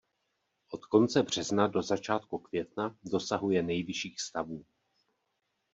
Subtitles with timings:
[0.69, 4.65] Od konce března do začátku května dosahuje nejvyšších stavů.